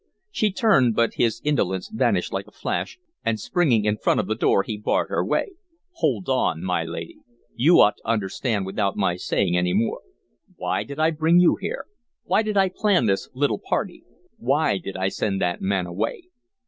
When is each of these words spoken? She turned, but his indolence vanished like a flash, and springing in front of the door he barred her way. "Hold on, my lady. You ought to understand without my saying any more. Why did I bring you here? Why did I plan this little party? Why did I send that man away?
She 0.31 0.51
turned, 0.51 0.95
but 0.95 1.13
his 1.13 1.41
indolence 1.43 1.87
vanished 1.87 2.33
like 2.33 2.47
a 2.47 2.51
flash, 2.51 2.97
and 3.23 3.39
springing 3.39 3.85
in 3.85 3.97
front 3.97 4.19
of 4.19 4.25
the 4.25 4.33
door 4.33 4.63
he 4.63 4.75
barred 4.75 5.09
her 5.11 5.23
way. 5.23 5.51
"Hold 5.91 6.27
on, 6.27 6.63
my 6.63 6.83
lady. 6.83 7.19
You 7.53 7.79
ought 7.81 7.97
to 7.97 8.07
understand 8.07 8.65
without 8.65 8.97
my 8.97 9.15
saying 9.15 9.55
any 9.55 9.73
more. 9.73 10.01
Why 10.55 10.81
did 10.83 10.97
I 10.99 11.11
bring 11.11 11.39
you 11.39 11.55
here? 11.55 11.85
Why 12.23 12.41
did 12.41 12.57
I 12.57 12.69
plan 12.75 13.05
this 13.05 13.29
little 13.35 13.59
party? 13.59 14.03
Why 14.39 14.79
did 14.79 14.97
I 14.97 15.09
send 15.09 15.39
that 15.41 15.61
man 15.61 15.85
away? 15.85 16.23